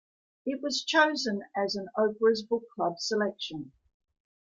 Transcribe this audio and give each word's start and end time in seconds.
It 0.47 0.63
was 0.63 0.83
chosen 0.83 1.43
as 1.55 1.75
an 1.75 1.85
Oprah's 1.95 2.41
Book 2.41 2.63
Club 2.75 2.97
selection. 2.97 3.71